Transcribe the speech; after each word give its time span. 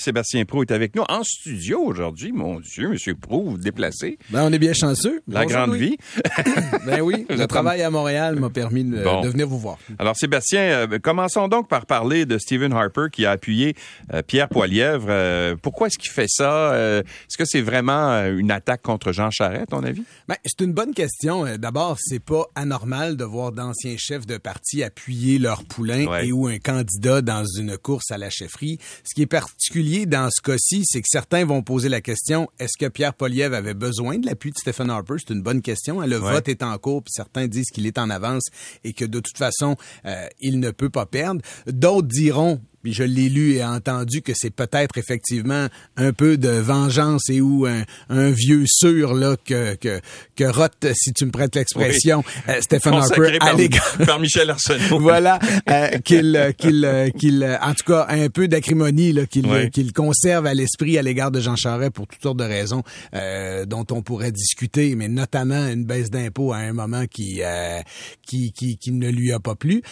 Sébastien 0.00 0.44
Prou 0.44 0.60
est 0.62 0.72
avec 0.72 0.94
nous 0.94 1.04
en 1.08 1.22
studio 1.24 1.80
aujourd'hui. 1.80 2.30
Mon 2.30 2.60
Dieu, 2.60 2.90
Monsieur 2.90 3.14
Prou, 3.14 3.52
vous 3.52 3.56
déplacez. 3.56 4.18
Ben, 4.28 4.42
on 4.44 4.52
est 4.52 4.58
bien 4.58 4.74
chanceux. 4.74 5.22
La 5.26 5.42
Bonjour, 5.44 5.56
grande 5.58 5.70
Louis. 5.70 5.78
vie. 5.78 5.96
Ben 6.86 7.00
oui, 7.00 7.24
le 7.30 7.46
travail 7.46 7.80
à 7.82 7.88
Montréal 7.90 8.36
m'a 8.38 8.50
permis 8.50 8.84
de, 8.84 9.02
Bon. 9.02 9.22
de 9.22 9.28
venir 9.30 9.48
vous 9.48 9.58
voir. 9.58 9.78
Alors, 9.98 10.14
Sébastien, 10.14 10.60
euh, 10.60 10.98
commençons 10.98 11.48
donc 11.48 11.68
par 11.68 11.86
parler 11.86 12.26
de 12.26 12.36
Stephen 12.36 12.74
Harper 12.74 13.06
qui 13.10 13.24
a 13.24 13.30
appuyé 13.30 13.74
euh, 14.12 14.20
Pierre 14.22 14.50
Poilièvre. 14.50 15.06
Euh, 15.08 15.56
pourquoi 15.60 15.86
est-ce 15.86 15.96
qu'il 15.98 16.10
fait 16.10 16.28
ça? 16.28 16.74
Est-ce 16.76 17.38
que 17.38 17.46
c'est 17.46 17.62
vraiment 17.62 18.22
une 18.26 18.50
attaque 18.50 18.82
contre 18.82 19.12
Jean 19.12 19.30
Charest, 19.30 19.62
à 19.62 19.66
ton 19.66 19.82
avis? 19.82 20.02
Ben, 20.28 20.36
c'est 20.44 20.60
une 20.62 20.72
bonne 20.74 20.92
question. 20.92 21.56
D'abord, 21.56 21.96
c'est 21.98 22.20
pas 22.22 22.44
anormal 22.54 23.16
de 23.16 23.24
voir 23.24 23.50
d'anciens 23.50 23.96
chefs 23.96 24.26
de 24.26 24.36
parti 24.36 24.82
appuyer 24.82 25.38
leur 25.38 25.64
poulain 25.64 26.04
Ouais. 26.06 26.28
et 26.28 26.32
ou 26.32 26.46
un 26.48 26.58
candidat 26.58 27.22
dans 27.22 27.44
une 27.58 27.78
course 27.78 28.10
à 28.10 28.18
la 28.18 28.28
chefferie. 28.28 28.78
Ce 29.02 29.14
qui 29.14 29.22
est 29.22 29.26
particulier 29.26 29.85
dans 30.06 30.28
ce 30.30 30.42
cas-ci, 30.42 30.82
c'est 30.84 31.00
que 31.00 31.06
certains 31.08 31.44
vont 31.44 31.62
poser 31.62 31.88
la 31.88 32.00
question 32.00 32.48
est-ce 32.58 32.76
que 32.78 32.88
Pierre 32.90 33.14
Poliev 33.14 33.54
avait 33.54 33.74
besoin 33.74 34.18
de 34.18 34.26
l'appui 34.26 34.50
de 34.50 34.56
Stephen 34.58 34.90
Harper? 34.90 35.14
C'est 35.18 35.32
une 35.32 35.42
bonne 35.42 35.62
question. 35.62 36.00
Le 36.00 36.18
Ouais. 36.20 36.32
vote 36.32 36.48
est 36.48 36.62
en 36.64 36.76
cours, 36.78 37.02
puis 37.04 37.12
certains 37.14 37.46
disent 37.46 37.70
qu'il 37.72 37.86
est 37.86 37.98
en 37.98 38.10
avance 38.10 38.44
et 38.82 38.92
que 38.92 39.04
de 39.04 39.20
toute 39.20 39.38
façon, 39.38 39.76
euh, 40.04 40.26
il 40.40 40.58
ne 40.58 40.70
peut 40.72 40.90
pas 40.90 41.06
perdre. 41.06 41.40
D'autres 41.66 42.08
diront 42.08 42.60
puis 42.86 42.94
je 42.94 43.02
l'ai 43.02 43.28
lu 43.28 43.54
et 43.54 43.64
entendu 43.64 44.22
que 44.22 44.30
c'est 44.32 44.54
peut-être 44.54 44.96
effectivement 44.96 45.66
un 45.96 46.12
peu 46.12 46.36
de 46.36 46.50
vengeance 46.50 47.28
et 47.30 47.40
ou 47.40 47.66
un, 47.66 47.82
un 48.10 48.30
vieux 48.30 48.62
sûr 48.64 49.12
là 49.12 49.34
que, 49.44 49.74
que, 49.74 50.00
que 50.36 50.44
rote, 50.44 50.86
si 50.94 51.12
tu 51.12 51.26
me 51.26 51.32
prêtes 51.32 51.56
l'expression, 51.56 52.22
euh, 52.48 52.60
Stephen 52.60 52.94
Harper 52.94 53.38
à 53.40 53.56
par, 53.56 54.06
par 54.06 54.20
Michel 54.20 54.50
Arsenault. 54.50 55.00
Voilà, 55.06 55.40
euh, 55.68 55.98
qu'il, 55.98 56.36
euh, 56.36 56.52
qu'il, 56.52 56.84
euh, 56.84 57.10
qu'il, 57.10 57.58
en 57.60 57.74
tout 57.74 57.92
cas, 57.92 58.06
un 58.08 58.28
peu 58.28 58.46
d'acrimonie 58.46 59.12
là, 59.12 59.26
qu'il, 59.26 59.70
qu'il 59.70 59.92
conserve 59.92 60.46
à 60.46 60.54
l'esprit 60.54 60.96
à 60.96 61.02
l'égard 61.02 61.32
de 61.32 61.40
Jean 61.40 61.56
Charest 61.56 61.90
pour 61.90 62.06
toutes 62.06 62.22
sortes 62.22 62.38
de 62.38 62.44
raisons 62.44 62.84
euh, 63.16 63.64
dont 63.64 63.84
on 63.90 64.02
pourrait 64.02 64.30
discuter, 64.30 64.94
mais 64.94 65.08
notamment 65.08 65.66
une 65.66 65.84
baisse 65.84 66.10
d'impôts 66.10 66.52
à 66.52 66.58
un 66.58 66.72
moment 66.72 67.06
qui, 67.08 67.40
euh, 67.42 67.80
qui, 68.24 68.52
qui, 68.52 68.78
qui 68.78 68.92
ne 68.92 69.10
lui 69.10 69.32
a 69.32 69.40
pas 69.40 69.56
plu. 69.56 69.82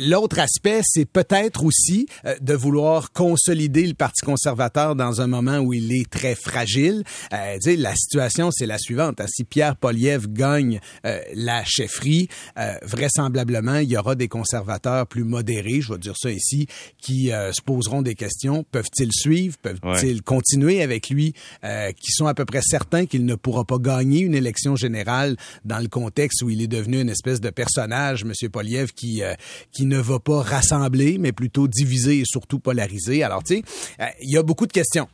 L'autre 0.00 0.40
aspect, 0.40 0.80
c'est 0.82 1.04
peut-être 1.04 1.64
aussi 1.64 2.06
de 2.40 2.54
vouloir 2.54 3.12
consolider 3.12 3.86
le 3.86 3.94
Parti 3.94 4.24
conservateur 4.24 4.96
dans 4.96 5.20
un 5.20 5.26
moment 5.26 5.58
où 5.58 5.72
il 5.74 5.92
est 5.92 6.08
très 6.08 6.34
fragile. 6.34 7.04
Euh, 7.32 7.56
la 7.78 7.94
situation, 7.94 8.50
c'est 8.50 8.66
la 8.66 8.78
suivante. 8.78 9.20
hein. 9.20 9.26
Si 9.28 9.44
Pierre 9.44 9.76
Poliev 9.76 10.26
gagne 10.28 10.80
euh, 11.06 11.20
la 11.34 11.64
chefferie, 11.64 12.28
euh, 12.58 12.74
vraisemblablement, 12.82 13.76
il 13.78 13.90
y 13.90 13.96
aura 13.96 14.14
des 14.14 14.28
conservateurs 14.28 15.06
plus 15.06 15.24
modérés, 15.24 15.80
je 15.80 15.92
vais 15.92 15.98
dire 15.98 16.14
ça 16.16 16.30
ici, 16.30 16.66
qui 16.98 17.32
euh, 17.32 17.52
se 17.52 17.62
poseront 17.62 18.02
des 18.02 18.14
questions. 18.14 18.64
Peuvent-ils 18.70 19.12
suivre? 19.12 19.56
Peuvent-ils 19.62 20.22
continuer 20.22 20.82
avec 20.82 21.10
lui? 21.10 21.34
Euh, 21.64 21.92
qui 21.92 22.12
sont 22.12 22.26
à 22.26 22.34
peu 22.34 22.44
près 22.44 22.60
certains 22.62 23.06
qu'il 23.06 23.24
ne 23.24 23.34
pourra 23.34 23.64
pas 23.64 23.78
gagner 23.78 24.20
une 24.20 24.34
élection 24.34 24.76
générale 24.76 25.36
dans 25.64 25.78
le 25.78 25.88
contexte 25.88 26.42
où 26.42 26.50
il 26.50 26.62
est 26.62 26.66
devenu 26.68 27.00
une 27.00 27.08
espèce 27.08 27.40
de 27.40 27.50
personnage, 27.50 28.22
M. 28.22 28.32
Poliev, 28.50 28.92
qui, 28.92 29.22
euh, 29.22 29.34
qui 29.72 29.86
ne 29.86 29.98
va 29.98 30.18
pas 30.18 30.42
rassembler, 30.42 31.18
mais 31.18 31.32
plutôt 31.32 31.68
diviser 31.68 32.11
et 32.20 32.24
surtout 32.24 32.58
polariser. 32.58 33.22
Alors, 33.22 33.42
tu 33.42 33.56
sais, 33.56 33.62
euh, 34.00 34.06
il 34.20 34.32
y 34.32 34.36
a 34.36 34.42
beaucoup 34.42 34.66
de 34.66 34.72
questions. 34.72 35.08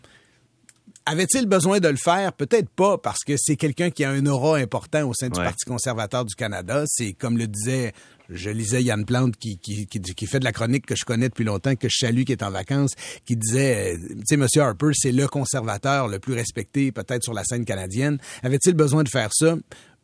Avait-il 1.07 1.47
besoin 1.47 1.81
de 1.81 1.89
le 1.89 1.97
faire? 1.97 2.35
Peut-être 2.35 2.69
pas, 2.69 2.99
parce 2.99 3.21
que 3.27 3.35
c'est 3.39 3.57
quelqu'un 3.57 3.91
qui 3.91 4.05
a 4.05 4.11
un 4.11 4.27
aura 4.27 4.59
important 4.59 5.09
au 5.09 5.15
sein 5.15 5.31
du 5.31 5.39
Ouais. 5.39 5.45
Parti 5.47 5.65
conservateur 5.65 6.25
du 6.27 6.35
Canada. 6.35 6.85
C'est, 6.87 7.15
comme 7.15 7.39
le 7.39 7.47
disait, 7.47 7.95
je 8.29 8.51
lisais 8.51 8.83
Yann 8.83 9.07
Plante, 9.07 9.37
qui, 9.39 9.57
qui, 9.59 9.87
qui, 9.87 10.01
qui 10.01 10.27
fait 10.27 10.39
de 10.39 10.45
la 10.45 10.53
chronique 10.53 10.85
que 10.85 10.95
je 10.95 11.07
connais 11.07 11.31
depuis 11.31 11.45
longtemps, 11.45 11.75
que 11.77 11.89
je 11.89 11.97
salue, 11.99 12.25
qui 12.25 12.33
est 12.33 12.43
en 12.43 12.51
vacances, 12.51 12.93
qui 13.25 13.37
disait, 13.37 13.95
euh, 13.95 14.15
tu 14.19 14.23
sais, 14.27 14.35
M. 14.35 14.47
Harper, 14.63 14.91
c'est 14.93 15.13
le 15.13 15.27
conservateur 15.29 16.09
le 16.09 16.19
plus 16.19 16.35
respecté, 16.35 16.93
peut-être, 16.93 17.23
sur 17.23 17.33
la 17.33 17.43
scène 17.45 17.65
canadienne. 17.65 18.19
Avait-il 18.43 18.75
besoin 18.75 19.03
de 19.03 19.09
faire 19.09 19.31
ça? 19.33 19.57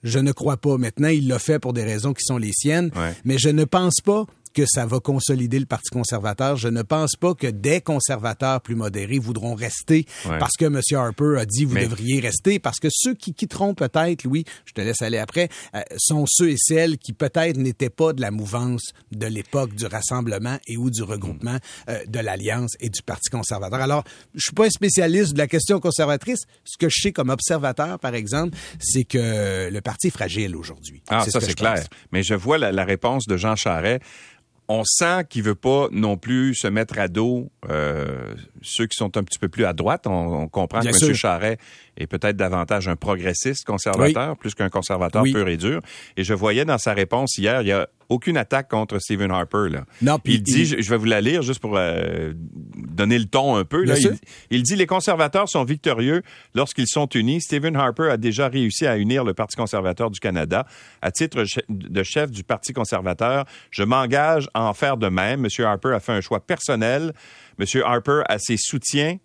Je 0.05 0.19
ne 0.19 0.33
crois 0.33 0.57
pas. 0.57 0.79
Maintenant, 0.79 1.09
il 1.09 1.29
l'a 1.29 1.39
fait 1.39 1.59
pour 1.59 1.75
des 1.75 1.85
raisons 1.85 2.15
qui 2.15 2.25
sont 2.25 2.39
les 2.39 2.53
siennes, 2.55 2.91
Ouais. 2.97 3.13
mais 3.27 3.37
je 3.37 3.51
ne 3.51 3.65
pense 3.65 3.97
pas 4.03 4.25
que 4.55 4.65
ça 4.67 4.87
va 4.87 5.01
consolider 5.01 5.59
le 5.59 5.67
Parti 5.67 5.91
conservateur. 5.91 6.57
Je 6.57 6.69
ne 6.69 6.83
pense 6.83 7.17
pas 7.17 7.35
que 7.35 7.49
des 7.49 7.81
conservateurs 7.81 8.61
plus 8.61 8.75
modérés 8.77 9.19
voudront 9.19 9.55
rester 9.55 10.07
Ouais. 10.27 10.39
parce 10.39 10.53
que 10.59 10.65
M. 10.67 10.81
Harper 10.93 11.37
a 11.41 11.45
dit 11.45 11.65
vous 11.65 11.75
Mais- 11.75 11.85
devriez 11.87 12.21
rester, 12.21 12.59
parce 12.59 12.79
que 12.79 12.89
ceux 12.91 13.15
qui 13.15 13.35
quitteront 13.35 13.75
peut-être, 13.75 14.25
Louis, 14.25 14.45
je 14.65 14.73
te 14.73 14.81
laisse 14.81 15.03
aller 15.03 15.19
après, 15.19 15.49
euh, 15.75 15.83
sont 15.99 16.25
ceux 16.29 16.51
et 16.51 16.57
celles 16.57 16.97
qui 16.99 17.13
peut-être 17.13 17.57
n'étaient 17.59 17.91
pas 17.91 18.13
de 18.13 18.21
la 18.21 18.31
mouvance 18.31 18.93
de 19.13 19.27
l'époque 19.27 19.75
du 19.75 19.87
rassemblement 19.87 20.59
et 20.67 20.77
ou 20.77 20.91
du 20.91 21.03
regroupement 21.03 21.59
euh, 21.89 21.99
de 22.07 22.21
l'Alliance 22.21 22.71
et 22.81 22.89
du 22.91 23.03
Parti 23.03 23.31
conservateur. 23.31 23.81
Alors, 23.81 24.05
je 24.35 24.41
suis 24.41 24.55
pas 24.55 24.67
un 24.67 24.71
spécialiste 24.71 25.33
de 25.33 25.39
la 25.39 25.47
question 25.49 25.81
conservatrice. 25.81 26.41
Ce 26.65 26.77
que 26.79 26.89
je 26.89 27.01
sais 27.03 27.13
comme 27.13 27.31
observateur, 27.31 27.99
par 27.99 28.15
exemple, 28.15 28.57
c'est 28.79 29.05
que 29.05 29.69
le 29.71 29.81
parti 29.81 30.07
est 30.07 30.11
fragile 30.11 30.55
aujourd'hui. 30.57 31.03
Ah, 31.09 31.25
ça, 31.29 31.41
c'est 31.41 31.47
pense. 31.49 31.55
clair. 31.57 31.85
Mais 32.13 32.23
je 32.23 32.35
vois 32.35 32.59
la, 32.59 32.71
la 32.71 32.85
réponse 32.85 33.25
de 33.27 33.37
Jean 33.37 33.57
Charest. 33.57 34.01
On 34.69 34.83
sent 34.85 35.25
qu'il 35.29 35.43
veut 35.43 35.55
pas 35.55 35.89
non 35.93 36.17
plus 36.17 36.55
se 36.55 36.67
mettre 36.67 36.99
à 36.99 37.09
dos 37.09 37.51
euh, 37.69 38.35
ceux 38.63 38.87
qui 38.87 38.97
sont 38.97 39.17
un 39.17 39.23
petit 39.23 39.39
peu 39.39 39.49
plus 39.49 39.65
à 39.67 39.73
droite. 39.75 40.07
On, 40.07 40.43
on 40.43 40.49
comprend 40.49 40.81
Bien 40.81 40.93
que 40.93 40.99
sûr. 40.99 41.09
M. 41.09 41.15
Charest 41.15 41.61
est 41.97 42.07
peut-être 42.07 42.37
davantage 42.37 42.89
un 42.89 42.97
progressiste 42.97 43.65
conservateur, 43.65 44.37
plus 44.37 44.55
qu'un 44.55 44.69
conservateur 44.69 45.23
Oui. 45.23 45.33
pur 45.33 45.49
et 45.49 45.57
dur. 45.57 45.81
Et 46.17 46.25
je 46.25 46.35
voyais 46.35 46.65
dans 46.65 46.79
sa 46.79 46.93
réponse 46.95 47.37
hier, 47.39 47.63
il 47.63 47.69
y 47.69 47.73
a 47.73 47.89
aucune 48.11 48.37
attaque 48.37 48.69
contre 48.69 48.99
Stephen 48.99 49.31
Harper. 49.31 49.69
Là. 49.71 49.85
Non, 50.03 50.19
puis 50.19 50.35
il 50.35 50.43
dit, 50.43 50.61
il- 50.61 50.67
je, 50.67 50.81
je 50.83 50.91
vais 50.91 50.97
vous 50.99 51.07
la 51.07 51.21
lire 51.21 51.43
juste 51.43 51.61
pour 51.61 51.77
euh, 51.77 52.33
donner 52.77 53.19
le 53.19 53.25
ton 53.25 53.57
un 53.57 53.65
peu. 53.65 53.83
Là. 53.85 53.95
Il, 53.99 54.19
il 54.51 54.63
dit 54.63 54.77
les 54.77 54.87
conservateurs 54.87 55.49
sont 55.49 55.65
victorieux 55.65 56.23
lorsqu'ils 56.55 56.87
sont 56.89 57.07
unis. 57.09 57.41
Stephen 57.41 57.77
Harper 57.77 58.11
a 58.11 58.17
déjà 58.17 58.49
réussi 58.49 58.87
à 58.87 58.99
unir 58.99 59.25
le 59.25 59.33
Parti 59.33 59.57
conservateur 59.57 60.11
du 60.11 60.21
Canada. 60.21 60.67
À 61.01 61.11
titre 61.11 61.45
de 61.69 62.03
chef 62.03 62.31
du 62.31 62.45
Parti 62.45 62.73
conservateur, 62.75 63.45
je 63.71 63.83
m'engage 63.85 64.49
à 64.53 64.65
en 64.65 64.75
faire 64.75 64.97
de 64.99 65.09
même. 65.09 65.45
M. 65.47 65.65
Harper 65.65 65.93
a 65.95 66.01
fait 66.01 66.13
un 66.13 66.21
choix 66.21 66.41
personnel. 66.41 67.13
M. 67.59 67.65
Harper 67.85 68.23
a 68.29 68.39
ses 68.39 68.57
soutiens. 68.59 69.17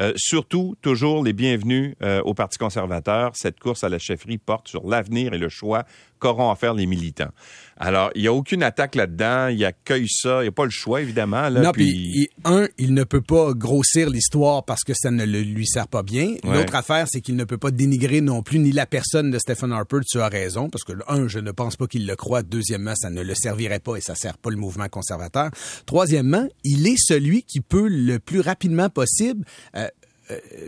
Euh, 0.00 0.12
surtout, 0.16 0.74
toujours 0.80 1.22
les 1.22 1.32
bienvenus 1.32 1.94
euh, 2.02 2.20
au 2.22 2.34
Parti 2.34 2.58
conservateur. 2.58 3.32
Cette 3.34 3.60
course 3.60 3.84
à 3.84 3.88
la 3.88 3.98
chefferie 3.98 4.38
porte 4.38 4.68
sur 4.68 4.86
l'avenir 4.88 5.34
et 5.34 5.38
le 5.38 5.48
choix 5.48 5.84
qu'auront 6.18 6.50
à 6.50 6.56
faire 6.56 6.72
les 6.72 6.86
militants. 6.86 7.30
Alors, 7.76 8.10
il 8.14 8.22
n'y 8.22 8.28
a 8.28 8.32
aucune 8.32 8.62
attaque 8.62 8.94
là-dedans. 8.94 9.48
Il 9.48 9.64
accueille 9.64 10.06
ça. 10.08 10.38
Il 10.40 10.42
n'y 10.42 10.48
a 10.48 10.52
pas 10.52 10.64
le 10.64 10.70
choix, 10.70 11.00
évidemment. 11.02 11.48
Là, 11.48 11.60
non, 11.62 11.72
puis- 11.72 12.28
un, 12.44 12.68
il 12.78 12.94
ne 12.94 13.02
peut 13.02 13.20
pas 13.20 13.52
grossir 13.54 14.08
l'histoire 14.08 14.64
parce 14.64 14.84
que 14.84 14.92
ça 14.94 15.10
ne 15.10 15.24
le- 15.24 15.40
lui 15.42 15.66
sert 15.66 15.88
pas 15.88 16.04
bien. 16.04 16.36
Ouais. 16.44 16.54
L'autre 16.58 16.76
affaire, 16.76 17.06
c'est 17.10 17.20
qu'il 17.20 17.34
ne 17.34 17.42
peut 17.44 17.58
pas 17.58 17.72
dénigrer 17.72 18.20
non 18.20 18.42
plus 18.42 18.60
ni 18.60 18.70
la 18.70 18.86
personne 18.86 19.30
de 19.32 19.38
Stephen 19.38 19.72
Harper. 19.72 19.98
Tu 20.08 20.20
as 20.20 20.28
raison, 20.28 20.70
parce 20.70 20.84
que, 20.84 20.92
un, 21.08 21.26
je 21.26 21.40
ne 21.40 21.50
pense 21.50 21.76
pas 21.76 21.88
qu'il 21.88 22.06
le 22.06 22.14
croit. 22.14 22.42
Deuxièmement, 22.42 22.94
ça 22.94 23.10
ne 23.10 23.22
le 23.22 23.34
servirait 23.34 23.80
pas 23.80 23.96
et 23.96 24.00
ça 24.00 24.14
sert 24.14 24.38
pas 24.38 24.50
le 24.50 24.56
mouvement 24.56 24.88
conservateur. 24.88 25.50
Troisièmement, 25.86 26.46
il 26.62 26.86
est 26.86 26.96
celui 26.98 27.42
qui 27.42 27.60
peut 27.60 27.88
le 27.88 28.18
plus 28.20 28.40
rapidement 28.40 28.88
possible 28.88 29.44
euh, 29.76 29.81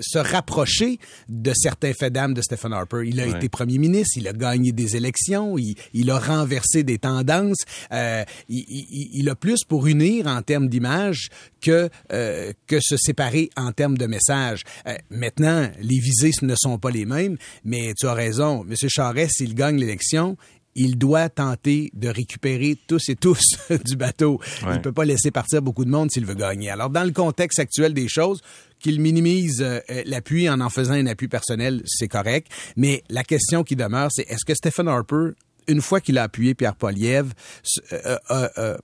se 0.00 0.18
rapprocher 0.18 0.98
de 1.28 1.52
certains 1.54 1.92
faits 1.94 2.12
d'âme 2.12 2.34
de 2.34 2.42
Stephen 2.42 2.72
Harper. 2.72 3.02
Il 3.06 3.20
a 3.20 3.26
Ouais. 3.26 3.36
été 3.36 3.48
premier 3.48 3.78
ministre, 3.78 4.18
il 4.18 4.28
a 4.28 4.32
gagné 4.32 4.72
des 4.72 4.96
élections, 4.96 5.56
il, 5.58 5.74
il 5.92 6.10
a 6.10 6.18
renversé 6.18 6.82
des 6.82 6.98
tendances, 6.98 7.58
euh, 7.92 8.24
il, 8.48 8.64
il- 8.68 9.08
il 9.20 9.28
a 9.28 9.34
plus 9.34 9.64
pour 9.64 9.86
unir 9.86 10.26
en 10.26 10.42
termes 10.42 10.68
d'image 10.68 11.28
que 11.60 11.88
euh, 12.12 12.52
que 12.66 12.78
se 12.80 12.96
séparer 12.96 13.50
en 13.56 13.72
termes 13.72 13.96
de 13.98 14.06
message. 14.06 14.62
Euh, 14.86 14.94
maintenant, 15.10 15.70
les 15.80 15.98
visées 15.98 16.32
ne 16.42 16.54
sont 16.56 16.78
pas 16.78 16.90
les 16.90 17.04
mêmes, 17.06 17.36
mais 17.64 17.92
tu 17.98 18.06
as 18.06 18.14
raison, 18.14 18.64
Monsieur 18.64 18.88
Charest, 18.90 19.32
s'il 19.38 19.54
gagne 19.54 19.78
l'élection, 19.78 20.36
il 20.74 20.98
doit 20.98 21.28
tenter 21.28 21.90
de 21.94 22.08
récupérer 22.08 22.76
tous 22.86 23.08
et 23.08 23.16
tous 23.16 23.40
du 23.84 23.96
bateau. 23.96 24.40
Ouais. 24.66 24.74
Il 24.76 24.80
peut 24.82 24.92
pas 24.92 25.04
laisser 25.04 25.30
partir 25.30 25.62
beaucoup 25.62 25.84
de 25.84 25.90
monde 25.90 26.10
s'il 26.10 26.26
veut 26.26 26.34
gagner. 26.34 26.70
Alors, 26.70 26.90
dans 26.90 27.04
le 27.04 27.12
contexte 27.12 27.58
actuel 27.58 27.94
des 27.94 28.08
choses, 28.08 28.40
qu'il 28.80 29.00
minimise 29.00 29.62
euh, 29.62 29.80
euh, 29.90 30.02
l'appui 30.06 30.48
en 30.48 30.60
en 30.60 30.68
faisant 30.70 30.94
un 30.94 31.06
appui 31.06 31.28
personnel, 31.28 31.82
c'est 31.86 32.08
correct. 32.08 32.48
Mais 32.76 33.02
la 33.08 33.24
question 33.24 33.64
qui 33.64 33.76
demeure, 33.76 34.08
c'est 34.12 34.28
est-ce 34.28 34.44
que 34.44 34.54
Stephen 34.54 34.88
Harper 34.88 35.30
une 35.66 35.80
fois 35.80 36.00
qu'il 36.00 36.18
a 36.18 36.24
appuyé 36.24 36.54
Pierre 36.54 36.74
Poliev, 36.76 37.32
euh, 37.92 38.18
euh, 38.30 38.48
euh, 38.58 38.76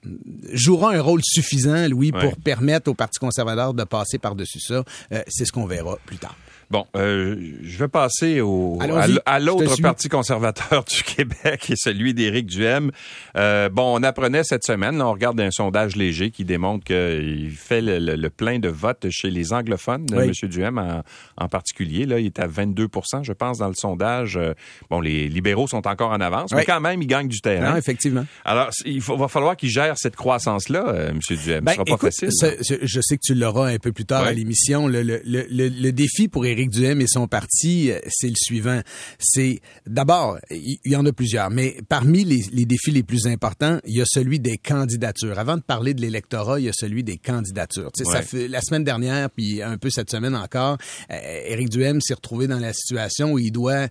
jouera 0.52 0.94
un 0.94 1.00
rôle 1.02 1.20
suffisant, 1.22 1.86
Louis, 1.88 2.10
Ouais. 2.10 2.20
pour 2.20 2.36
permettre 2.36 2.90
au 2.90 2.94
Parti 2.94 3.18
conservateur 3.18 3.74
de 3.74 3.84
passer 3.84 4.18
par-dessus 4.18 4.60
ça? 4.60 4.82
C'est 5.28 5.44
ce 5.44 5.52
qu'on 5.52 5.66
verra 5.66 5.98
plus 6.06 6.16
tard. 6.16 6.36
Bon, 6.70 6.86
euh, 6.96 7.36
je 7.62 7.78
vais 7.78 7.88
passer 7.88 8.40
au, 8.40 8.78
à, 9.26 9.40
l'autre 9.40 9.80
parti 9.82 10.08
conservateur 10.08 10.84
du 10.90 11.02
Québec, 11.02 11.68
et 11.70 11.74
celui 11.76 12.14
d'Éric 12.14 12.46
Duhem. 12.46 12.92
Euh, 13.36 13.68
bon, 13.68 13.98
on 13.98 14.02
apprenait 14.04 14.44
cette 14.44 14.64
semaine, 14.64 14.96
là, 14.98 15.08
on 15.08 15.12
regarde 15.12 15.40
un 15.40 15.50
sondage 15.50 15.96
léger 15.96 16.30
qui 16.30 16.44
démontre 16.44 16.84
qu'il 16.84 17.50
fait 17.56 17.80
le, 17.80 17.98
le- 17.98 18.14
le 18.14 18.30
plein 18.30 18.58
de 18.60 18.68
votes 18.68 19.06
chez 19.10 19.30
les 19.30 19.52
anglophones, 19.52 20.06
Oui. 20.12 20.30
M. 20.42 20.48
Duhem 20.48 20.78
en, 20.78 21.02
en 21.36 21.48
particulier. 21.48 22.06
Là, 22.06 22.20
il 22.20 22.26
est 22.26 22.38
à 22.38 22.46
22% 22.46 23.24
je 23.24 23.32
pense, 23.32 23.58
dans 23.58 23.68
le 23.68 23.74
sondage. 23.74 24.36
Euh, 24.36 24.54
Bon, 24.90 25.00
les 25.00 25.28
libéraux 25.28 25.66
sont 25.66 25.86
encore 25.88 26.10
en 26.10 26.20
avance, 26.20 26.52
mais 26.52 26.64
quand 26.64 26.80
même, 26.80 27.00
il 27.02 27.06
gagne 27.06 27.28
du 27.28 27.40
terrain. 27.40 27.70
Non, 27.72 27.76
effectivement. 27.76 28.24
Alors, 28.44 28.70
il 28.84 29.00
va 29.00 29.28
falloir 29.28 29.56
qu'il 29.56 29.70
gère 29.70 29.96
cette 29.98 30.16
croissance-là, 30.16 30.84
euh, 30.88 31.10
M. 31.10 31.18
Duhem. 31.28 31.64
Ben, 31.64 31.72
Ce 31.72 31.74
sera 31.76 31.84
pas 31.84 31.90
écoute, 31.92 32.00
facile. 32.00 32.28
ce- 32.32 32.56
ce- 32.62 32.78
je 32.82 33.00
sais 33.00 33.16
que 33.16 33.22
tu 33.24 33.34
l'auras 33.34 33.70
un 33.70 33.78
peu 33.78 33.90
plus 33.92 34.04
tard 34.04 34.22
à 34.24 34.32
l'émission. 34.32 34.86
Le, 34.86 35.02
le, 35.02 35.20
le, 35.24 35.46
le- 35.50 35.68
le 35.68 35.92
défi 35.92 36.28
pour 36.28 36.46
Éric 36.46 36.59
Duhem 36.68 37.00
et 37.00 37.06
son 37.06 37.26
parti, 37.26 37.90
euh, 37.90 37.98
c'est 38.08 38.28
le 38.28 38.36
suivant. 38.36 38.80
C'est 39.18 39.60
d'abord, 39.86 40.38
il 40.50 40.78
y 40.84 40.96
en 40.96 41.06
a 41.06 41.12
plusieurs, 41.12 41.50
mais 41.50 41.76
parmi 41.88 42.24
les, 42.24 42.42
les 42.52 42.64
défis 42.64 42.90
les 42.90 43.02
plus 43.02 43.26
importants, 43.26 43.78
il 43.86 43.96
y 43.96 44.00
a 44.02 44.06
celui 44.06 44.40
des 44.40 44.58
candidatures. 44.58 45.38
Avant 45.38 45.56
de 45.56 45.62
parler 45.62 45.94
de 45.94 46.00
l'électorat, 46.00 46.60
il 46.60 46.66
y 46.66 46.68
a 46.68 46.72
celui 46.74 47.04
des 47.04 47.16
candidatures. 47.16 47.90
Ça 47.94 48.22
fait 48.22 48.48
la 48.48 48.60
semaine 48.60 48.84
dernière, 48.84 49.30
puis 49.30 49.62
un 49.62 49.78
peu 49.78 49.90
cette 49.90 50.10
semaine 50.10 50.34
encore, 50.34 50.76
euh, 51.10 51.40
Éric 51.46 51.70
Duhem 51.70 52.00
s'est 52.00 52.14
retrouvé 52.14 52.46
dans 52.46 52.58
la 52.58 52.72
situation 52.72 53.32
où 53.32 53.38
il 53.38 53.52
doit 53.52 53.88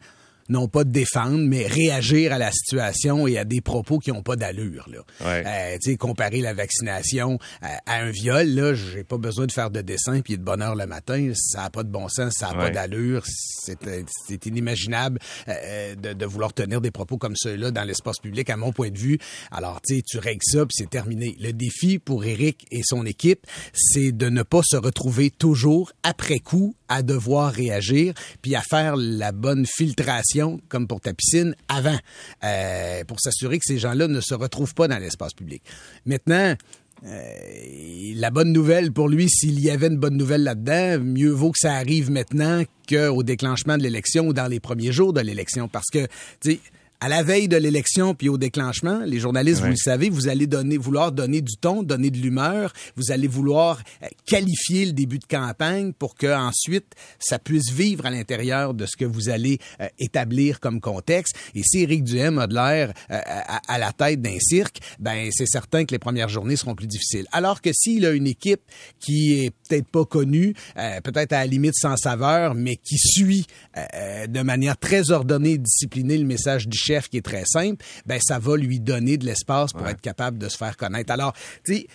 non 0.50 0.68
pas 0.68 0.84
défendre, 0.84 1.40
mais 1.40 1.68
réagir 1.68 2.34
à 2.34 2.38
la 2.38 2.52
situation 2.52 3.28
et 3.28 3.38
à 3.38 3.46
des 3.46 3.62
propos 3.62 4.00
qui 4.00 4.12
n'ont 4.12 4.24
pas 4.24 4.36
d'allure. 4.36 4.88
Là. 4.92 5.00
Ouais. 5.22 5.44
Euh, 5.46 5.78
tu 5.82 5.92
sais, 5.92 5.98
comparer 5.98 6.42
la 6.42 6.54
vaccination 6.54 7.40
à, 7.62 7.80
à 7.86 8.02
un 8.02 8.10
viol, 8.10 8.48
là, 8.48 8.74
j'ai 8.74 9.04
pas 9.04 9.18
besoin 9.18 9.46
de 9.46 9.52
faire 9.52 9.70
de 9.70 9.82
dessin 9.82 10.22
puis 10.22 10.38
de 10.38 10.44
bonheur 10.44 10.76
le 10.76 10.86
matin. 10.86 11.32
Ça 11.36 11.64
a 11.64 11.70
pas 11.70 11.84
de 11.84 11.90
bon 11.90 12.08
sens, 12.10 12.34
ça 12.38 12.50
a 12.50 12.54
pas 12.54 12.70
d'allure. 12.70 13.24
C'est 13.26 13.86
euh, 13.88 14.04
c'est 14.28 14.46
inimaginable 14.46 15.20
euh, 15.48 15.96
de, 15.96 16.14
de 16.14 16.26
vouloir 16.26 16.54
tenir 16.54 16.82
des 16.82 16.92
propos 16.92 17.18
comme 17.18 17.36
ceux-là 17.36 17.72
dans 17.72 17.84
l'espace 17.84 18.18
public, 18.20 18.50
à 18.50 18.58
mon 18.58 18.72
point 18.72 18.90
de 18.90 18.98
vue. 18.98 19.20
Alors, 19.52 19.82
tu 19.82 19.96
sais, 19.96 20.02
tu 20.06 20.18
règles 20.18 20.44
ça 20.44 20.66
puis 20.66 20.76
c'est 20.78 20.90
terminé. 20.90 21.36
Le 21.40 21.52
défi 21.52 22.00
pour 22.00 22.26
Eric 22.26 22.66
et 22.72 22.82
son 22.84 23.06
équipe, 23.06 23.46
c'est 23.74 24.12
de 24.12 24.30
ne 24.30 24.44
pas 24.44 24.62
se 24.64 24.78
retrouver 24.78 25.30
toujours 25.30 25.92
après 26.04 26.40
coup 26.40 26.76
à 26.90 27.04
devoir 27.04 27.54
réagir 27.54 28.14
puis 28.42 28.56
à 28.56 28.62
faire 28.62 28.96
la 28.98 29.32
bonne 29.32 29.66
filtration 29.66 30.60
comme 30.68 30.88
pour 30.88 31.02
ta 31.02 31.14
piscine 31.14 31.56
avant 31.68 31.98
euh, 32.44 33.04
pour 33.06 33.20
s'assurer 33.20 33.60
que 33.60 33.66
ces 33.66 33.78
gens-là 33.78 34.08
ne 34.08 34.22
se 34.22 34.34
retrouvent 34.34 34.74
pas 34.74 34.88
dans 34.88 34.98
l'espace 34.98 35.34
public. 35.34 35.62
Maintenant, 36.06 36.56
euh, 37.06 38.14
la 38.16 38.30
bonne 38.30 38.52
nouvelle 38.52 38.92
pour 38.92 39.08
lui, 39.08 39.30
s'il 39.30 39.60
y 39.60 39.70
avait 39.70 39.88
une 39.88 39.98
bonne 39.98 40.18
nouvelle 40.18 40.44
là-dedans, 40.44 41.04
mieux 41.04 41.32
vaut 41.32 41.52
que 41.52 41.60
ça 41.60 41.74
arrive 41.76 42.12
maintenant 42.12 42.64
qu'au 42.88 43.24
déclenchement 43.24 43.78
de 43.78 43.84
l'élection 43.84 44.28
ou 44.28 44.34
dans 44.34 44.48
les 44.48 44.60
premiers 44.60 44.92
jours 44.92 45.14
de 45.14 45.22
l'élection. 45.22 45.68
Parce 45.68 45.88
que, 45.92 46.08
tu 46.42 46.60
à 47.02 47.08
la 47.08 47.24
veille 47.24 47.48
de 47.48 47.56
l'élection 47.56 48.14
puis 48.14 48.28
au 48.28 48.38
déclenchement, 48.38 49.02
les 49.06 49.20
journalistes, 49.20 49.62
vous 49.62 49.68
le 49.68 49.76
savez, 49.76 50.10
vous 50.10 50.28
allez 50.28 50.48
donner, 50.48 50.78
vouloir 50.78 51.12
donner 51.12 51.42
du 51.42 51.56
ton, 51.56 51.82
donner 51.82 52.10
de 52.10 52.18
l'humeur, 52.18 52.74
vous 52.98 53.12
allez 53.12 53.28
vouloir 53.28 53.82
euh, 54.04 54.08
qualifier 54.26 54.86
le 54.86 54.92
début 54.92 55.20
de 55.20 55.26
campagne 55.26 55.94
pour 55.94 56.16
que 56.16 56.28
ensuite 56.28 56.96
ça 57.20 57.40
puisse 57.40 57.72
vivre 57.72 58.06
à 58.06 58.10
l'intérieur 58.10 58.74
de 58.74 58.86
ce 58.86 58.98
que 58.98 59.06
vous 59.06 59.30
allez 59.30 59.60
euh, 59.80 59.88
établir 59.98 60.60
comme 60.60 60.82
contexte. 60.82 61.36
Et 61.56 61.64
si 61.64 61.84
Éric 61.84 62.04
Duhem 62.04 62.38
a 62.38 62.48
de 62.48 62.56
l'air 62.56 62.94
euh, 63.12 63.20
à, 63.26 63.62
à 63.74 63.78
la 63.78 63.94
tête 63.94 64.22
d'un 64.22 64.38
cirque, 64.40 64.80
ben 65.00 65.30
c'est 65.32 65.48
certain 65.48 65.86
que 65.86 65.94
les 65.94 66.00
premières 66.00 66.30
journées 66.30 66.58
seront 66.58 66.76
plus 66.76 66.88
difficiles. 66.88 67.28
Alors 67.32 67.62
que 67.62 67.70
s'il 67.74 68.06
a 68.06 68.12
une 68.12 68.28
équipe 68.28 68.62
qui 69.00 69.40
est 69.40 69.52
peut-être 69.52 69.88
pas 69.88 70.04
connue, 70.04 70.54
euh, 70.78 71.00
peut-être 71.02 71.32
à 71.32 71.40
la 71.40 71.46
limite 71.46 71.76
sans 71.76 71.96
saveur, 71.96 72.56
mais 72.56 72.76
qui 72.76 72.98
suit 72.98 73.46
de 73.76 74.42
manière 74.42 74.78
très 74.78 75.12
ordonnée 75.12 75.52
et 75.52 75.58
disciplinée 75.58 76.18
le 76.18 76.26
message 76.26 76.68
du 76.68 76.78
chef 76.90 77.08
qui 77.10 77.18
est 77.18 77.22
très 77.26 77.44
simple, 77.46 77.84
ben 78.06 78.20
ça 78.22 78.40
va 78.40 78.58
lui 78.58 78.80
donner 78.80 79.18
de 79.18 79.26
l'espace 79.26 79.74
pour 79.74 79.88
être 79.88 80.02
capable 80.02 80.38
de 80.40 80.50
se 80.50 80.58
faire 80.58 80.76
connaître. 80.78 81.12
Alors, 81.12 81.34
tu 81.66 81.76
sais, 81.76 81.88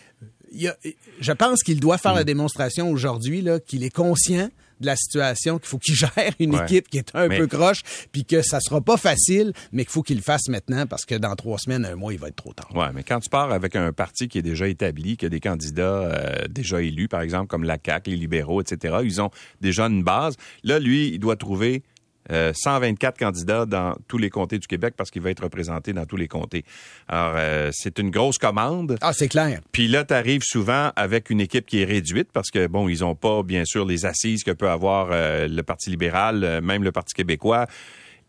il 0.52 0.62
y 0.62 0.68
a- 0.68 0.76
je 1.20 1.32
pense 1.32 1.62
qu'il 1.64 1.80
doit 1.80 1.98
faire 1.98 2.14
la 2.14 2.22
démonstration 2.24 2.90
aujourd'hui 2.90 3.40
là 3.40 3.58
qu'il 3.58 3.82
est 3.82 3.90
conscient 3.94 4.48
de 4.80 4.86
la 4.86 4.96
situation, 4.96 5.58
qu'il 5.58 5.68
faut 5.68 5.78
qu'il 5.78 5.94
gère 5.94 6.10
une 6.40 6.54
Ouais. 6.56 6.64
équipe 6.64 6.88
qui 6.88 6.98
est 6.98 7.08
un 7.14 7.28
Mais- 7.28 7.38
peu 7.38 7.46
croche, 7.46 7.82
puis 8.12 8.24
que 8.24 8.42
ça 8.42 8.58
sera 8.60 8.80
pas 8.80 8.96
facile, 8.96 9.52
mais 9.72 9.84
qu'il 9.84 9.92
faut 9.92 10.02
qu'il 10.02 10.16
le 10.16 10.22
fasse 10.22 10.48
maintenant 10.48 10.84
parce 10.86 11.04
que 11.04 11.14
dans 11.14 11.34
trois 11.36 11.58
semaines, 11.58 11.84
un 11.84 11.94
mois, 11.96 12.12
il 12.12 12.18
va 12.18 12.28
être 12.28 12.36
trop 12.36 12.52
tard. 12.52 12.70
Ouais, 12.74 12.88
mais 12.92 13.02
quand 13.04 13.20
tu 13.20 13.30
pars 13.30 13.50
avec 13.52 13.76
un 13.76 13.92
parti 13.92 14.28
qui 14.28 14.38
est 14.38 14.42
déjà 14.42 14.66
établi, 14.68 15.16
qui 15.16 15.26
a 15.26 15.28
des 15.28 15.40
candidats 15.40 15.82
euh, 16.02 16.48
déjà 16.50 16.82
élus, 16.82 17.08
par 17.08 17.20
exemple, 17.22 17.46
comme 17.46 17.64
la 17.64 17.78
CAQ, 17.84 18.10
les 18.10 18.16
libéraux, 18.16 18.60
etc., 18.60 18.96
ils 19.04 19.20
ont 19.22 19.30
déjà 19.60 19.84
une 19.86 20.02
base. 20.02 20.34
Là, 20.64 20.78
lui, 20.80 21.08
il 21.14 21.18
doit 21.20 21.36
trouver 21.36 21.82
euh, 22.30 22.52
124 22.54 23.18
candidats 23.18 23.66
dans 23.66 23.94
tous 24.08 24.18
les 24.18 24.30
comtés 24.30 24.58
du 24.58 24.66
Québec 24.66 24.94
parce 24.96 25.10
qu'il 25.10 25.22
va 25.22 25.30
être 25.30 25.42
représenté 25.42 25.92
dans 25.92 26.06
tous 26.06 26.16
les 26.16 26.28
comtés. 26.28 26.64
Alors, 27.08 27.34
euh, 27.36 27.70
c'est 27.72 27.98
une 27.98 28.10
grosse 28.10 28.38
commande. 28.38 28.96
Ah, 29.00 29.12
c'est 29.12 29.28
clair. 29.28 29.60
Puis 29.72 29.88
là, 29.88 30.04
tu 30.04 30.14
arrives 30.14 30.42
souvent 30.42 30.92
avec 30.96 31.30
une 31.30 31.40
équipe 31.40 31.66
qui 31.66 31.82
est 31.82 31.84
réduite 31.84 32.28
parce 32.32 32.50
que, 32.50 32.66
bon, 32.66 32.88
ils 32.88 33.04
ont 33.04 33.14
pas, 33.14 33.42
bien 33.42 33.64
sûr, 33.64 33.84
les 33.84 34.06
assises 34.06 34.44
que 34.44 34.50
peut 34.50 34.68
avoir 34.68 35.08
euh, 35.10 35.48
le 35.48 35.62
Parti 35.62 35.90
libéral, 35.90 36.44
euh, 36.44 36.60
même 36.60 36.82
le 36.82 36.92
Parti 36.92 37.14
québécois. 37.14 37.66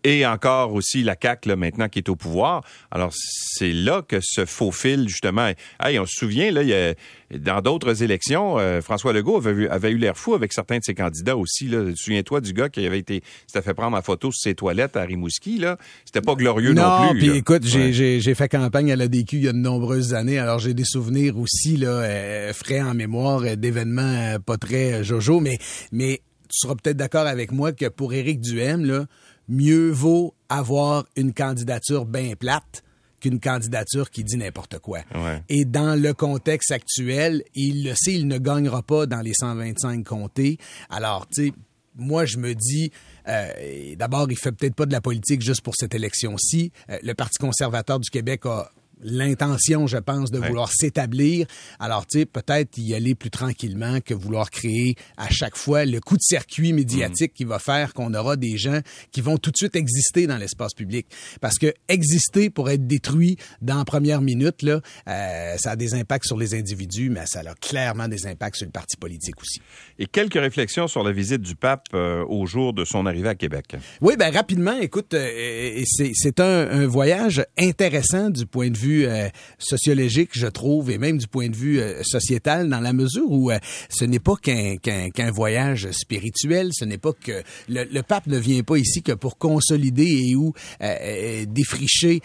Et 0.07 0.23
encore 0.23 0.71
aussi 0.73 1.01
la 1.01 1.15
CAQ, 1.19 1.49
là, 1.49 1.55
maintenant, 1.55 1.89
qui 1.89 1.97
est 1.97 2.09
au 2.09 2.15
pouvoir. 2.15 2.63
Alors, 2.91 3.11
c'est 3.11 3.71
là 3.71 4.03
que 4.07 4.19
se 4.21 4.45
faufile, 4.45 5.09
justement. 5.09 5.49
Hey, 5.81 5.97
on 5.97 6.05
se 6.05 6.13
souvient, 6.15 6.51
là, 6.51 6.61
il 6.61 6.69
y 6.69 6.75
a, 6.75 6.93
dans 7.39 7.59
d'autres 7.59 8.03
élections, 8.03 8.59
euh, 8.59 8.81
François 8.81 9.13
Legault 9.13 9.37
avait, 9.37 9.51
eu- 9.63 9.67
avait 9.67 9.89
eu 9.89 9.97
l'air 9.97 10.15
fou 10.15 10.35
avec 10.35 10.53
certains 10.53 10.77
de 10.77 10.83
ses 10.83 10.93
candidats 10.93 11.35
aussi. 11.35 11.67
Là. 11.67 11.85
Souviens-toi 11.95 12.39
du 12.41 12.53
gars 12.53 12.69
qui 12.69 12.85
avait 12.85 12.99
été, 12.99 13.23
s'était 13.47 13.63
fait 13.63 13.73
prendre 13.73 13.97
en 13.97 14.01
photo 14.03 14.31
sur 14.31 14.41
ses 14.43 14.53
toilettes 14.53 14.95
à 14.95 15.01
Rimouski, 15.01 15.57
là. 15.57 15.77
C'était 16.05 16.21
pas 16.21 16.35
glorieux 16.35 16.73
non, 16.73 17.09
plus. 17.09 17.19
puis 17.21 17.29
écoute, 17.37 17.63
j'ai 17.65 17.85
Ouais. 17.85 17.93
j'ai- 17.93 18.21
j'ai 18.21 18.35
fait 18.35 18.47
campagne 18.47 18.91
à 18.91 18.95
la 18.95 19.07
DQ 19.07 19.37
il 19.37 19.43
y 19.45 19.47
a 19.47 19.53
de 19.53 19.57
nombreuses 19.57 20.13
années, 20.13 20.37
alors 20.37 20.59
j'ai 20.59 20.75
des 20.75 20.85
souvenirs 20.85 21.35
aussi 21.39 21.77
là 21.77 21.87
euh, 21.87 22.53
frais 22.53 22.79
en 22.81 22.93
mémoire 22.93 23.41
euh, 23.43 23.55
d'événements 23.55 24.37
pas 24.45 24.57
très 24.57 25.03
jojo, 25.03 25.39
mais 25.39 25.57
mais 25.91 26.21
tu 26.47 26.59
seras 26.67 26.75
peut-être 26.75 26.97
d'accord 26.97 27.25
avec 27.25 27.51
moi 27.51 27.71
que 27.73 27.87
pour 27.89 28.13
Éric 28.13 28.39
Duhem 28.39 28.85
là, 28.85 29.05
mieux 29.47 29.91
vaut 29.91 30.33
avoir 30.49 31.05
une 31.15 31.33
candidature 31.33 32.05
bien 32.05 32.35
plate 32.35 32.83
qu'une 33.19 33.39
candidature 33.39 34.11
qui 34.11 34.23
dit 34.23 34.37
n'importe 34.37 34.79
quoi. 34.79 34.99
Ouais. 35.15 35.41
Et 35.49 35.65
dans 35.65 35.99
le 35.99 36.13
contexte 36.13 36.71
actuel, 36.71 37.43
il 37.55 37.83
le 37.83 37.93
sait, 37.95 38.13
il 38.13 38.27
ne 38.27 38.37
gagnera 38.37 38.83
pas 38.83 39.05
dans 39.05 39.21
les 39.21 39.33
125 39.33 40.03
comtés. 40.03 40.57
Alors, 40.89 41.27
tu 41.27 41.47
sais, 41.47 41.53
moi, 41.97 42.25
je 42.25 42.37
me 42.37 42.53
dis, 42.53 42.91
euh, 43.27 43.95
d'abord, 43.95 44.27
il 44.29 44.37
fait 44.37 44.51
peut-être 44.51 44.75
pas 44.75 44.85
de 44.85 44.91
la 44.91 45.01
politique 45.01 45.41
juste 45.41 45.61
pour 45.61 45.75
cette 45.75 45.95
élection-ci. 45.95 46.71
Euh, 46.89 46.97
le 47.01 47.13
Parti 47.13 47.37
conservateur 47.39 47.99
du 47.99 48.09
Québec 48.09 48.45
a 48.45 48.69
l'intention, 49.01 49.87
je 49.87 49.97
pense, 49.97 50.31
de 50.31 50.39
vouloir 50.39 50.71
s'établir. 50.71 51.47
Alors, 51.79 52.05
tu 52.05 52.19
sais, 52.19 52.25
peut-être 52.25 52.77
y 52.77 52.93
aller 52.93 53.15
plus 53.15 53.29
tranquillement 53.29 53.99
que 54.01 54.13
vouloir 54.13 54.49
créer 54.51 54.95
à 55.17 55.29
chaque 55.29 55.57
fois 55.57 55.85
le 55.85 55.99
coup 55.99 56.15
de 56.15 56.21
circuit 56.21 56.73
médiatique 56.73 57.33
qui 57.33 57.43
va 57.43 57.59
faire 57.59 57.93
qu'on 57.93 58.13
aura 58.13 58.35
des 58.35 58.57
gens 58.57 58.79
qui 59.11 59.21
vont 59.21 59.37
tout 59.37 59.51
de 59.51 59.57
suite 59.57 59.75
exister 59.75 60.27
dans 60.27 60.37
l'espace 60.37 60.73
public. 60.73 61.07
Parce 61.41 61.57
que 61.57 61.73
exister 61.87 62.49
pour 62.49 62.69
être 62.69 62.87
détruit 62.87 63.37
dans 63.61 63.77
la 63.77 63.85
première 63.85 64.21
minute, 64.21 64.61
là, 64.61 64.81
euh, 65.07 65.55
ça 65.57 65.71
a 65.71 65.75
des 65.75 65.93
impacts 65.93 66.25
sur 66.25 66.37
les 66.37 66.53
individus, 66.53 67.09
mais 67.09 67.25
ça 67.25 67.39
a 67.39 67.53
clairement 67.55 68.07
des 68.07 68.27
impacts 68.27 68.57
sur 68.57 68.65
le 68.65 68.71
parti 68.71 68.97
politique 68.97 69.39
aussi. 69.41 69.59
Et 69.99 70.05
quelques 70.05 70.39
réflexions 70.39 70.87
sur 70.87 71.03
la 71.03 71.11
visite 71.11 71.41
du 71.41 71.55
pape 71.55 71.87
euh, 71.93 72.23
au 72.27 72.45
jour 72.45 72.73
de 72.73 72.85
son 72.85 73.05
arrivée 73.05 73.29
à 73.29 73.35
Québec. 73.35 73.75
Oui, 74.01 74.15
ben 74.17 74.33
rapidement, 74.33 74.77
écoute, 74.79 75.13
euh, 75.13 75.83
c'est 75.85 76.11
c'est 76.13 76.39
un, 76.39 76.69
un 76.69 76.87
voyage 76.87 77.43
intéressant 77.57 78.29
du 78.29 78.45
point 78.45 78.69
de 78.69 78.77
vue 78.77 78.84
euh, 78.93 79.27
sociologique, 79.57 80.29
je 80.33 80.47
trouve, 80.47 80.89
et 80.91 80.97
même 80.97 81.17
du 81.17 81.27
point 81.27 81.49
de 81.49 81.55
vue 81.55 81.79
euh, 81.79 82.03
sociétal, 82.03 82.69
dans 82.69 82.79
la 82.79 82.93
mesure 82.93 83.29
où 83.29 83.51
euh, 83.51 83.57
ce 83.89 84.05
n'est 84.05 84.19
pas 84.19 84.35
qu'un 84.35 84.77
qu'un 84.77 85.09
qu'un 85.09 85.31
voyage 85.31 85.89
spirituel, 85.91 86.69
ce 86.73 86.85
n'est 86.85 86.97
pas 86.97 87.13
que 87.13 87.43
le, 87.69 87.83
le 87.83 88.01
pape 88.03 88.27
ne 88.27 88.37
vient 88.37 88.63
pas 88.63 88.77
ici 88.77 89.01
que 89.01 89.11
pour 89.13 89.37
consolider 89.37 90.29
et 90.29 90.35
ou 90.35 90.53
euh, 90.81 90.95
euh, 91.01 91.45
défricher 91.47 92.21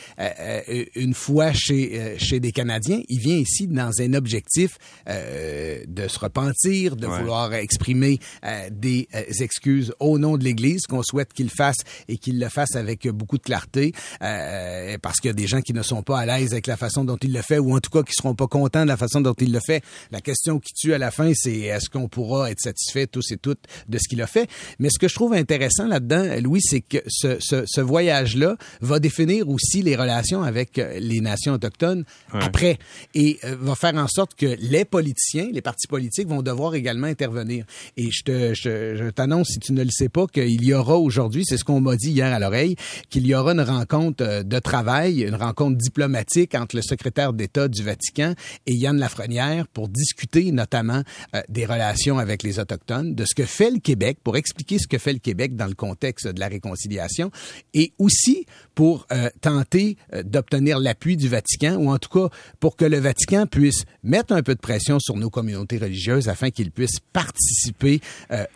une 0.94 1.14
foi 1.14 1.52
chez 1.52 1.98
euh, 2.00 2.14
chez 2.18 2.40
des 2.40 2.52
Canadiens. 2.52 3.00
Il 3.08 3.18
vient 3.20 3.36
ici 3.36 3.66
dans 3.66 3.90
un 4.00 4.14
objectif 4.14 4.78
euh, 5.08 5.82
de 5.86 6.08
se 6.08 6.18
repentir, 6.18 6.96
de 6.96 7.06
Ouais. 7.10 7.18
vouloir 7.18 7.52
exprimer 7.54 8.18
euh, 8.44 8.68
des 8.70 9.08
excuses 9.40 9.92
au 9.98 10.18
nom 10.18 10.36
de 10.36 10.44
l'Église, 10.44 10.82
qu'on 10.88 11.02
souhaite 11.02 11.32
qu'il 11.32 11.50
fasse 11.50 11.78
et 12.08 12.18
qu'il 12.18 12.38
le 12.38 12.48
fasse 12.48 12.76
avec 12.76 13.08
beaucoup 13.08 13.36
de 13.38 13.42
clarté, 13.42 13.92
euh, 14.22 14.96
parce 15.02 15.18
qu'il 15.18 15.28
y 15.28 15.32
a 15.32 15.34
des 15.34 15.46
gens 15.48 15.60
qui 15.60 15.72
ne 15.72 15.82
sont 15.82 16.02
pas 16.02 16.20
à 16.20 16.26
l'aise 16.26 16.49
avec 16.52 16.66
la 16.66 16.76
façon 16.76 17.04
dont 17.04 17.16
il 17.22 17.32
le 17.32 17.42
fait, 17.42 17.58
ou 17.58 17.74
en 17.74 17.80
tout 17.80 17.90
cas 17.90 18.02
qui 18.02 18.12
seront 18.12 18.34
pas 18.34 18.46
contents 18.46 18.82
de 18.82 18.88
la 18.88 18.96
façon 18.96 19.20
dont 19.20 19.34
il 19.40 19.52
le 19.52 19.60
fait. 19.64 19.82
La 20.10 20.20
question 20.20 20.58
qui 20.58 20.72
tue 20.74 20.94
à 20.94 20.98
la 20.98 21.10
fin, 21.10 21.32
c'est 21.34 21.56
est-ce 21.58 21.88
qu'on 21.90 22.08
pourra 22.08 22.50
être 22.50 22.60
satisfait 22.60 23.06
tous 23.06 23.32
et 23.32 23.36
toutes 23.36 23.60
de 23.88 23.98
ce 23.98 24.08
qu'il 24.08 24.20
a 24.22 24.26
fait? 24.26 24.48
Mais 24.78 24.88
ce 24.90 24.98
que 24.98 25.08
je 25.08 25.14
trouve 25.14 25.34
intéressant 25.34 25.86
là-dedans, 25.86 26.24
Louis, 26.42 26.60
c'est 26.62 26.80
que 26.80 26.98
ce, 27.08 27.36
ce, 27.40 27.64
ce 27.66 27.80
voyage-là 27.80 28.56
va 28.80 28.98
définir 28.98 29.48
aussi 29.48 29.82
les 29.82 29.96
relations 29.96 30.42
avec 30.42 30.78
euh, 30.78 30.98
les 31.00 31.20
nations 31.20 31.52
autochtones 31.54 32.04
Ouais. 32.32 32.40
après 32.42 32.78
et 33.14 33.38
euh, 33.44 33.56
va 33.60 33.74
faire 33.74 33.94
en 33.96 34.06
sorte 34.06 34.34
que 34.34 34.56
les 34.60 34.84
politiciens, 34.84 35.48
les 35.52 35.60
partis 35.62 35.86
politiques 35.88 36.28
vont 36.28 36.42
devoir 36.42 36.74
également 36.74 37.06
intervenir. 37.08 37.64
Et 37.96 38.10
je 38.10 38.22
te, 38.22 38.54
je, 38.54 38.96
je 38.96 39.10
t'annonce, 39.10 39.48
si 39.48 39.58
tu 39.58 39.72
ne 39.72 39.82
le 39.82 39.90
sais 39.90 40.08
pas, 40.08 40.26
qu'il 40.26 40.64
y 40.64 40.72
aura 40.74 40.96
aujourd'hui, 40.96 41.44
c'est 41.44 41.56
ce 41.56 41.64
qu'on 41.64 41.80
m'a 41.80 41.96
dit 41.96 42.10
hier 42.12 42.32
à 42.32 42.38
l'oreille, 42.38 42.76
qu'il 43.08 43.26
y 43.26 43.34
aura 43.34 43.52
une 43.52 43.60
rencontre 43.60 44.22
euh, 44.24 44.42
de 44.42 44.58
travail, 44.58 45.22
une 45.22 45.34
rencontre 45.34 45.76
diplomatique 45.76 46.39
entre 46.54 46.76
le 46.76 46.82
secrétaire 46.82 47.32
d'État 47.32 47.68
du 47.68 47.82
Vatican 47.82 48.34
et 48.66 48.74
Yann 48.74 48.98
Lafrenière 48.98 49.66
pour 49.68 49.88
discuter 49.88 50.52
notamment 50.52 51.02
euh, 51.34 51.42
des 51.48 51.66
relations 51.66 52.18
avec 52.18 52.42
les 52.42 52.58
Autochtones, 52.58 53.14
de 53.14 53.24
ce 53.24 53.34
que 53.34 53.44
fait 53.44 53.70
le 53.70 53.78
Québec, 53.78 54.18
pour 54.22 54.36
expliquer 54.36 54.78
ce 54.78 54.86
que 54.86 54.98
fait 54.98 55.12
le 55.12 55.18
Québec 55.18 55.56
dans 55.56 55.66
le 55.66 55.74
contexte 55.74 56.26
de 56.26 56.40
la 56.40 56.48
réconciliation, 56.48 57.30
et 57.74 57.92
aussi 57.98 58.46
pour 58.74 59.06
euh, 59.12 59.28
tenter 59.40 59.96
euh, 60.14 60.22
d'obtenir 60.22 60.78
l'appui 60.78 61.16
du 61.16 61.28
Vatican, 61.28 61.76
ou 61.76 61.90
en 61.90 61.98
tout 61.98 62.08
cas 62.08 62.34
pour 62.58 62.76
que 62.76 62.84
le 62.84 62.98
Vatican 62.98 63.46
puisse 63.46 63.84
mettre 64.02 64.32
un 64.32 64.42
peu 64.42 64.54
de 64.54 64.60
pression 64.60 64.98
sur 64.98 65.16
nos 65.16 65.30
communautés 65.30 65.78
religieuses 65.78 66.28
afin 66.28 66.50
qu'ils 66.50 66.70
puissent 66.70 67.00
participer 67.12 68.00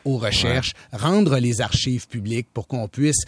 aux 0.05 0.17
recherches, 0.17 0.73
rendre 0.93 1.39
les 1.39 1.61
archives 1.61 2.07
publiques 2.09 2.49
pour 2.53 2.67
qu'on 2.67 2.89
puisse 2.89 3.25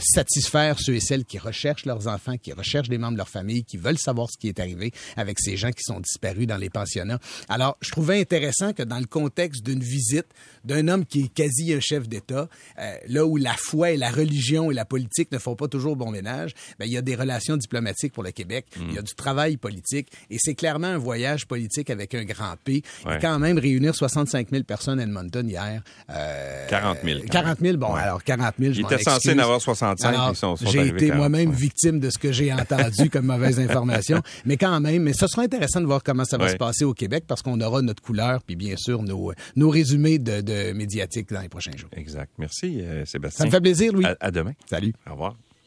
satisfaire 0.00 0.76
ceux 0.78 0.94
et 0.94 1.00
celles 1.00 1.24
qui 1.24 1.38
recherchent 1.38 1.86
leurs 1.86 2.08
enfants, 2.08 2.36
qui 2.36 2.52
recherchent 2.52 2.88
des 2.88 2.98
membres 2.98 3.14
de 3.14 3.18
leur 3.18 3.28
famille, 3.28 3.47
qui 3.66 3.76
veulent 3.76 3.98
savoir 3.98 4.28
ce 4.30 4.38
qui 4.38 4.48
est 4.48 4.60
arrivé 4.60 4.92
avec 5.16 5.38
ces 5.40 5.56
gens 5.56 5.70
qui 5.70 5.82
sont 5.82 6.00
disparus 6.00 6.46
dans 6.46 6.56
les 6.56 6.70
pensionnats. 6.70 7.18
Alors, 7.48 7.76
je 7.80 7.90
trouvais 7.90 8.20
intéressant 8.20 8.72
que 8.72 8.82
dans 8.82 8.98
le 8.98 9.06
contexte 9.06 9.64
d'une 9.64 9.82
visite 9.82 10.26
d'un 10.64 10.88
homme 10.88 11.04
qui 11.04 11.24
est 11.24 11.34
quasi 11.34 11.72
un 11.72 11.80
chef 11.80 12.08
d'État, 12.08 12.48
euh, 12.78 12.94
là 13.08 13.24
où 13.24 13.36
la 13.36 13.54
foi 13.54 13.92
et 13.92 13.96
la 13.96 14.10
religion 14.10 14.70
et 14.70 14.74
la 14.74 14.84
politique 14.84 15.32
ne 15.32 15.38
font 15.38 15.56
pas 15.56 15.68
toujours 15.68 15.96
bon 15.96 16.10
ménage, 16.10 16.52
ben, 16.78 16.86
il 16.86 16.92
y 16.92 16.96
a 16.96 17.02
des 17.02 17.14
relations 17.14 17.56
diplomatiques 17.56 18.12
pour 18.12 18.22
le 18.22 18.30
Québec, 18.30 18.66
il 18.76 18.94
y 18.94 18.98
a 18.98 19.02
du 19.02 19.14
travail 19.14 19.56
politique, 19.56 20.08
et 20.30 20.36
c'est 20.38 20.54
clairement 20.54 20.88
un 20.88 20.98
voyage 20.98 21.46
politique 21.46 21.90
avec 21.90 22.14
un 22.14 22.24
grand 22.24 22.54
P. 22.64 22.82
Et 23.10 23.18
quand 23.20 23.38
même 23.38 23.58
réunir 23.58 23.94
65 23.94 24.48
000 24.50 24.64
personnes 24.64 25.00
à 25.00 25.02
Edmonton 25.02 25.48
hier. 25.48 25.82
Euh, 26.10 26.66
40 26.68 26.98
000. 27.04 27.20
40 27.30 27.58
000, 27.60 27.76
bon, 27.76 27.94
alors 27.94 28.22
40 28.22 28.54
000, 28.58 28.72
je 28.72 28.80
Il 28.80 28.84
était 28.84 29.02
censé 29.02 29.32
en 29.32 29.38
avoir 29.38 29.60
65, 29.60 30.34
J'ai 30.70 30.86
été 30.88 31.12
moi-même 31.12 31.52
victime 31.52 32.00
de 32.00 32.10
ce 32.10 32.18
que 32.18 32.32
j'ai 32.32 32.52
entendu 32.52 33.10
comme 33.12 33.26
mauvaise 33.38 33.60
information, 33.60 34.20
mais 34.44 34.56
quand 34.56 34.80
même, 34.80 35.02
mais 35.02 35.12
ce 35.12 35.26
sera 35.26 35.42
intéressant 35.42 35.80
de 35.80 35.86
voir 35.86 36.02
comment 36.02 36.24
ça 36.24 36.36
va 36.38 36.48
se 36.48 36.56
passer 36.56 36.84
au 36.84 36.94
Québec 36.94 37.24
parce 37.26 37.42
qu'on 37.42 37.60
aura 37.60 37.82
notre 37.82 38.02
couleur, 38.02 38.42
puis 38.42 38.56
bien 38.56 38.74
sûr 38.76 39.02
nos, 39.02 39.32
nos 39.56 39.70
résumés 39.70 40.18
de, 40.18 40.40
de 40.40 40.72
médiatiques 40.72 41.30
dans 41.30 41.40
les 41.40 41.48
prochains 41.48 41.76
jours. 41.76 41.90
Exact. 41.96 42.32
Merci, 42.38 42.80
euh, 42.80 43.04
Sébastien. 43.04 43.44
Ça 43.44 43.46
me 43.46 43.50
fait 43.50 43.60
plaisir, 43.60 43.92
Louis. 43.92 44.06
à 44.20 44.30
demain. 44.30 44.52
Salut. 44.68 44.92
Au 45.06 45.12
revoir. 45.12 45.36